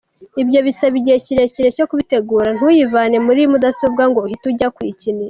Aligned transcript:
Ibyo 0.41 0.59
bisaba 0.67 0.93
igihe 1.01 1.17
kirekire 1.25 1.69
cyo 1.77 1.85
kubitegura, 1.89 2.49
ntuyivane 2.57 3.17
muri 3.25 3.41
mudasobwa 3.51 4.03
ngo 4.09 4.19
uhite 4.25 4.45
ujya 4.51 4.69
kuyikinisha. 4.75 5.19